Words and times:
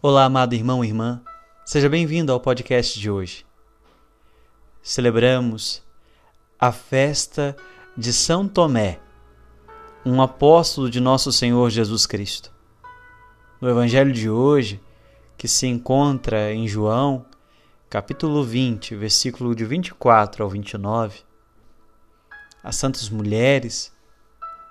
Olá, 0.00 0.26
amado 0.26 0.54
irmão 0.54 0.84
e 0.84 0.86
irmã, 0.86 1.20
seja 1.64 1.88
bem-vindo 1.88 2.30
ao 2.30 2.38
podcast 2.38 3.00
de 3.00 3.10
hoje. 3.10 3.44
Celebramos 4.80 5.82
a 6.56 6.70
festa 6.70 7.56
de 7.96 8.12
São 8.12 8.46
Tomé, 8.46 9.00
um 10.06 10.22
apóstolo 10.22 10.88
de 10.88 11.00
nosso 11.00 11.32
Senhor 11.32 11.68
Jesus 11.70 12.06
Cristo. 12.06 12.54
No 13.60 13.68
Evangelho 13.68 14.12
de 14.12 14.30
hoje, 14.30 14.80
que 15.36 15.48
se 15.48 15.66
encontra 15.66 16.54
em 16.54 16.68
João, 16.68 17.26
capítulo 17.90 18.44
20, 18.44 18.94
versículo 18.94 19.52
de 19.52 19.64
24 19.64 20.44
ao 20.44 20.48
29, 20.48 21.22
as 22.62 22.76
santas 22.76 23.10
mulheres, 23.10 23.92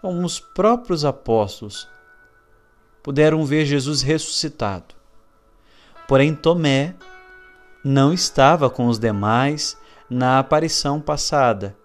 como 0.00 0.24
os 0.24 0.40
próprios 0.40 1.04
apóstolos, 1.04 1.86
puderam 3.02 3.44
ver 3.44 3.66
Jesus 3.66 4.00
ressuscitado 4.00 4.98
Porém, 6.10 6.34
Tomé 6.34 6.96
não 7.84 8.12
estava 8.12 8.68
com 8.68 8.88
os 8.88 8.98
demais 8.98 9.78
na 10.10 10.40
aparição 10.40 11.00
passada. 11.00 11.76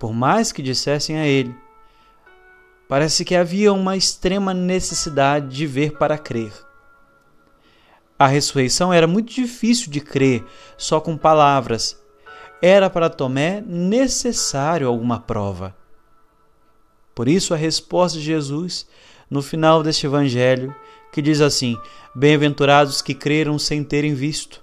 Por 0.00 0.12
mais 0.12 0.50
que 0.50 0.60
dissessem 0.60 1.16
a 1.16 1.28
ele, 1.28 1.54
parece 2.88 3.24
que 3.24 3.36
havia 3.36 3.72
uma 3.72 3.96
extrema 3.96 4.52
necessidade 4.52 5.54
de 5.54 5.64
ver 5.64 5.96
para 5.96 6.18
crer. 6.18 6.52
A 8.18 8.26
ressurreição 8.26 8.92
era 8.92 9.06
muito 9.06 9.32
difícil 9.32 9.92
de 9.92 10.00
crer 10.00 10.44
só 10.76 11.00
com 11.00 11.16
palavras. 11.16 11.96
Era 12.60 12.90
para 12.90 13.08
Tomé 13.08 13.62
necessário 13.64 14.88
alguma 14.88 15.20
prova. 15.20 15.72
Por 17.14 17.28
isso, 17.28 17.54
a 17.54 17.56
resposta 17.56 18.18
de 18.18 18.24
Jesus, 18.24 18.88
no 19.30 19.40
final 19.40 19.84
deste 19.84 20.04
evangelho, 20.04 20.74
que 21.16 21.22
diz 21.22 21.40
assim: 21.40 21.80
Bem-aventurados 22.14 23.00
que 23.00 23.14
creram 23.14 23.58
sem 23.58 23.82
terem 23.82 24.12
visto. 24.12 24.62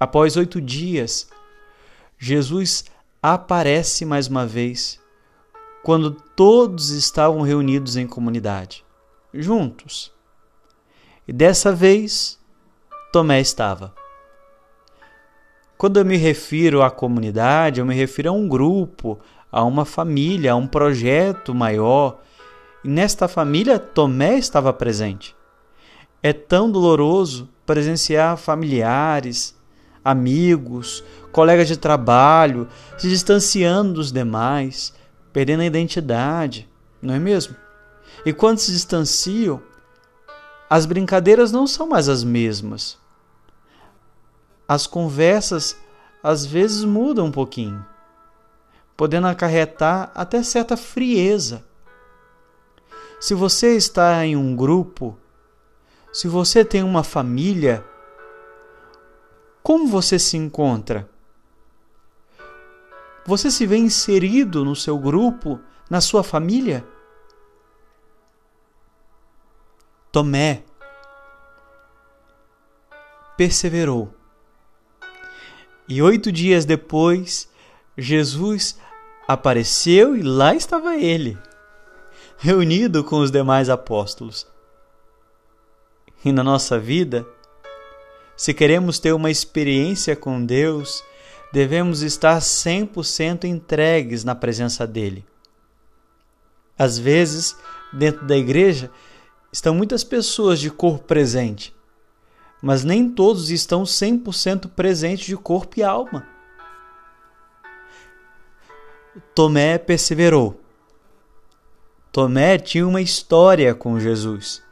Após 0.00 0.36
oito 0.36 0.60
dias, 0.60 1.28
Jesus 2.18 2.86
aparece 3.22 4.04
mais 4.04 4.26
uma 4.26 4.44
vez, 4.44 4.98
quando 5.84 6.10
todos 6.10 6.90
estavam 6.90 7.42
reunidos 7.42 7.96
em 7.96 8.04
comunidade, 8.04 8.84
juntos. 9.32 10.12
E 11.28 11.32
dessa 11.32 11.72
vez, 11.72 12.36
Tomé 13.12 13.40
estava. 13.40 13.94
Quando 15.78 16.00
eu 16.00 16.04
me 16.04 16.16
refiro 16.16 16.82
à 16.82 16.90
comunidade, 16.90 17.78
eu 17.78 17.86
me 17.86 17.94
refiro 17.94 18.30
a 18.30 18.32
um 18.32 18.48
grupo, 18.48 19.20
a 19.52 19.62
uma 19.62 19.84
família, 19.84 20.50
a 20.50 20.56
um 20.56 20.66
projeto 20.66 21.54
maior 21.54 22.20
nesta 22.82 23.28
família, 23.28 23.78
Tomé 23.78 24.38
estava 24.38 24.72
presente. 24.72 25.36
É 26.22 26.32
tão 26.32 26.70
doloroso 26.70 27.48
presenciar 27.64 28.36
familiares, 28.36 29.56
amigos, 30.04 31.02
colegas 31.30 31.68
de 31.68 31.76
trabalho 31.76 32.68
se 32.98 33.08
distanciando 33.08 33.94
dos 33.94 34.12
demais, 34.12 34.92
perdendo 35.32 35.60
a 35.60 35.66
identidade, 35.66 36.68
não 37.00 37.14
é 37.14 37.18
mesmo? 37.18 37.56
E 38.24 38.32
quando 38.32 38.58
se 38.58 38.72
distanciam, 38.72 39.62
as 40.68 40.86
brincadeiras 40.86 41.52
não 41.52 41.66
são 41.66 41.88
mais 41.88 42.08
as 42.08 42.24
mesmas. 42.24 42.98
As 44.68 44.86
conversas 44.86 45.76
às 46.22 46.46
vezes 46.46 46.84
mudam 46.84 47.26
um 47.26 47.32
pouquinho, 47.32 47.84
podendo 48.96 49.26
acarretar 49.26 50.10
até 50.14 50.42
certa 50.42 50.76
frieza 50.76 51.64
se 53.22 53.34
você 53.34 53.76
está 53.76 54.26
em 54.26 54.34
um 54.34 54.56
grupo, 54.56 55.16
se 56.12 56.26
você 56.26 56.64
tem 56.64 56.82
uma 56.82 57.04
família, 57.04 57.86
como 59.62 59.86
você 59.86 60.18
se 60.18 60.36
encontra? 60.36 61.08
Você 63.24 63.48
se 63.48 63.64
vê 63.64 63.76
inserido 63.76 64.64
no 64.64 64.74
seu 64.74 64.98
grupo, 64.98 65.60
na 65.88 66.00
sua 66.00 66.24
família? 66.24 66.84
Tomé 70.10 70.64
perseverou. 73.36 74.12
E 75.86 76.02
oito 76.02 76.32
dias 76.32 76.64
depois, 76.64 77.48
Jesus 77.96 78.80
apareceu 79.28 80.16
e 80.16 80.22
lá 80.22 80.56
estava 80.56 80.96
ele 80.96 81.38
reunido 82.42 83.04
com 83.04 83.20
os 83.20 83.30
demais 83.30 83.70
apóstolos. 83.70 84.48
E 86.24 86.32
na 86.32 86.42
nossa 86.42 86.76
vida, 86.76 87.24
se 88.36 88.52
queremos 88.52 88.98
ter 88.98 89.12
uma 89.12 89.30
experiência 89.30 90.16
com 90.16 90.44
Deus, 90.44 91.04
devemos 91.52 92.02
estar 92.02 92.40
100% 92.40 93.44
entregues 93.44 94.24
na 94.24 94.34
presença 94.34 94.84
dele. 94.88 95.24
Às 96.76 96.98
vezes, 96.98 97.56
dentro 97.92 98.26
da 98.26 98.36
igreja, 98.36 98.90
estão 99.52 99.72
muitas 99.72 100.02
pessoas 100.02 100.58
de 100.58 100.68
corpo 100.68 101.04
presente, 101.04 101.72
mas 102.60 102.82
nem 102.82 103.08
todos 103.08 103.50
estão 103.50 103.84
100% 103.84 104.68
presentes 104.70 105.26
de 105.26 105.36
corpo 105.36 105.78
e 105.78 105.84
alma. 105.84 106.26
Tomé 109.32 109.78
perseverou 109.78 110.61
Tomé 112.12 112.58
tinha 112.58 112.86
uma 112.86 113.00
história 113.00 113.74
com 113.74 113.98
Jesus. 113.98 114.62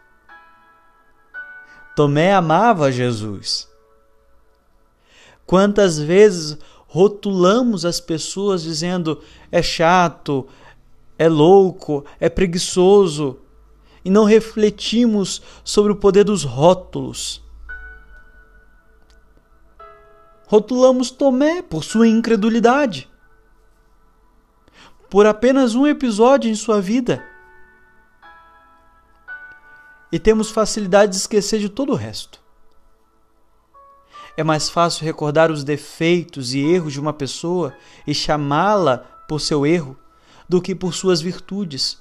Tomé 1.96 2.34
amava 2.34 2.92
Jesus. 2.92 3.66
Quantas 5.46 5.98
vezes 5.98 6.58
rotulamos 6.86 7.86
as 7.86 7.98
pessoas 7.98 8.62
dizendo 8.62 9.22
é 9.50 9.62
chato, 9.62 10.46
é 11.18 11.30
louco, 11.30 12.04
é 12.20 12.28
preguiçoso 12.28 13.38
e 14.04 14.10
não 14.10 14.24
refletimos 14.24 15.40
sobre 15.64 15.92
o 15.92 15.96
poder 15.96 16.24
dos 16.24 16.44
rótulos. 16.44 17.42
Rotulamos 20.46 21.10
Tomé 21.10 21.62
por 21.62 21.84
sua 21.84 22.06
incredulidade, 22.06 23.08
por 25.08 25.24
apenas 25.24 25.74
um 25.74 25.86
episódio 25.86 26.50
em 26.50 26.54
sua 26.54 26.82
vida 26.82 27.29
e 30.12 30.18
temos 30.18 30.50
facilidade 30.50 31.12
de 31.12 31.18
esquecer 31.18 31.60
de 31.60 31.68
todo 31.68 31.92
o 31.92 31.96
resto. 31.96 32.40
É 34.36 34.42
mais 34.42 34.68
fácil 34.68 35.04
recordar 35.04 35.50
os 35.50 35.64
defeitos 35.64 36.54
e 36.54 36.60
erros 36.60 36.92
de 36.92 37.00
uma 37.00 37.12
pessoa 37.12 37.74
e 38.06 38.14
chamá-la 38.14 38.98
por 39.28 39.40
seu 39.40 39.66
erro 39.66 39.98
do 40.48 40.60
que 40.60 40.74
por 40.74 40.94
suas 40.94 41.20
virtudes. 41.20 41.98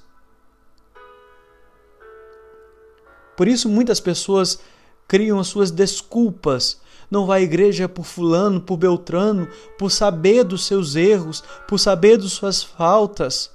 Por 3.36 3.48
isso, 3.48 3.68
muitas 3.68 4.00
pessoas 4.00 4.60
criam 5.06 5.38
as 5.38 5.48
suas 5.48 5.70
desculpas. 5.70 6.80
Não 7.10 7.26
vai 7.26 7.40
à 7.40 7.44
igreja 7.44 7.88
por 7.88 8.04
Fulano, 8.04 8.60
por 8.60 8.76
Beltrano, 8.76 9.48
por 9.78 9.90
saber 9.90 10.44
dos 10.44 10.66
seus 10.66 10.94
erros, 10.94 11.42
por 11.66 11.78
saber 11.78 12.16
das 12.16 12.32
suas 12.32 12.62
faltas, 12.62 13.50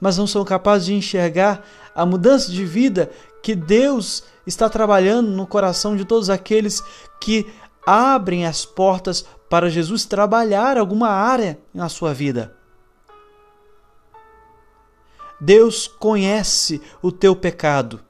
mas 0.00 0.18
não 0.18 0.26
são 0.26 0.44
capazes 0.44 0.86
de 0.86 0.94
enxergar 0.94 1.64
a 1.94 2.04
mudança 2.04 2.50
de 2.50 2.64
vida 2.64 3.10
que 3.42 3.54
Deus 3.54 4.22
está 4.46 4.68
trabalhando 4.68 5.30
no 5.30 5.46
coração 5.46 5.96
de 5.96 6.04
todos 6.04 6.30
aqueles 6.30 6.82
que 7.20 7.52
abrem 7.84 8.46
as 8.46 8.64
portas 8.64 9.26
para 9.50 9.68
Jesus 9.68 10.04
trabalhar 10.04 10.78
alguma 10.78 11.08
área 11.08 11.58
na 11.74 11.88
sua 11.88 12.14
vida. 12.14 12.56
Deus 15.40 15.88
conhece 15.88 16.80
o 17.02 17.10
teu 17.10 17.34
pecado, 17.34 18.00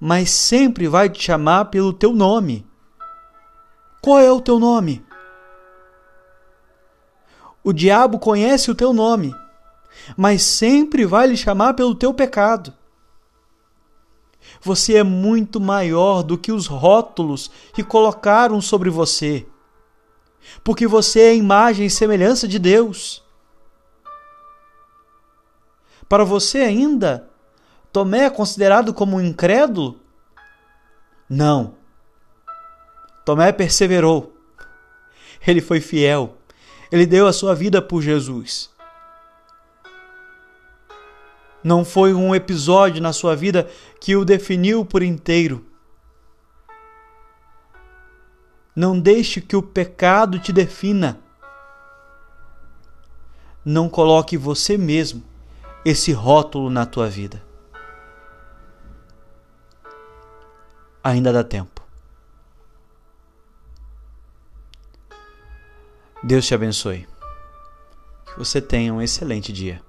mas 0.00 0.30
sempre 0.30 0.88
vai 0.88 1.08
te 1.08 1.22
chamar 1.22 1.66
pelo 1.66 1.92
teu 1.92 2.12
nome. 2.12 2.66
Qual 4.02 4.18
é 4.18 4.30
o 4.30 4.40
teu 4.40 4.58
nome? 4.58 5.06
O 7.62 7.72
diabo 7.72 8.18
conhece 8.18 8.70
o 8.70 8.74
teu 8.74 8.92
nome, 8.92 9.34
mas 10.16 10.42
sempre 10.42 11.06
vai 11.06 11.28
lhe 11.28 11.36
chamar 11.36 11.74
pelo 11.74 11.94
teu 11.94 12.12
pecado. 12.12 12.74
Você 14.60 14.96
é 14.96 15.02
muito 15.02 15.60
maior 15.60 16.22
do 16.22 16.36
que 16.36 16.52
os 16.52 16.66
rótulos 16.66 17.50
que 17.72 17.84
colocaram 17.84 18.60
sobre 18.60 18.90
você. 18.90 19.46
Porque 20.62 20.86
você 20.86 21.20
é 21.20 21.30
a 21.30 21.34
imagem 21.34 21.86
e 21.86 21.90
semelhança 21.90 22.46
de 22.46 22.58
Deus. 22.58 23.22
Para 26.08 26.24
você 26.24 26.58
ainda, 26.58 27.28
Tomé 27.92 28.26
é 28.26 28.30
considerado 28.30 28.94
como 28.94 29.16
um 29.16 29.20
incrédulo? 29.20 29.98
Não. 31.28 31.74
Tomé 33.24 33.50
perseverou. 33.52 34.36
Ele 35.46 35.60
foi 35.60 35.80
fiel. 35.80 36.36
Ele 36.92 37.06
deu 37.06 37.26
a 37.26 37.32
sua 37.32 37.54
vida 37.54 37.82
por 37.82 38.02
Jesus. 38.02 38.70
Não 41.66 41.84
foi 41.84 42.14
um 42.14 42.32
episódio 42.32 43.02
na 43.02 43.12
sua 43.12 43.34
vida 43.34 43.68
que 44.00 44.14
o 44.14 44.24
definiu 44.24 44.84
por 44.84 45.02
inteiro. 45.02 45.66
Não 48.72 48.96
deixe 48.96 49.40
que 49.40 49.56
o 49.56 49.62
pecado 49.62 50.38
te 50.38 50.52
defina. 50.52 51.18
Não 53.64 53.88
coloque 53.88 54.36
você 54.36 54.78
mesmo 54.78 55.24
esse 55.84 56.12
rótulo 56.12 56.70
na 56.70 56.86
tua 56.86 57.08
vida. 57.08 57.42
Ainda 61.02 61.32
dá 61.32 61.42
tempo. 61.42 61.82
Deus 66.22 66.46
te 66.46 66.54
abençoe. 66.54 67.08
Que 68.24 68.38
você 68.38 68.62
tenha 68.62 68.94
um 68.94 69.02
excelente 69.02 69.52
dia. 69.52 69.84